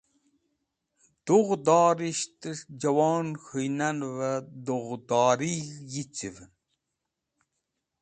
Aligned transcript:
Dughdorishtes̃h 1.25 2.63
jẽwon 2.81 3.27
k̃hũynanvẽ 3.43 4.35
dughdorig̃h 4.65 5.71
yicuvẽn. 5.91 6.51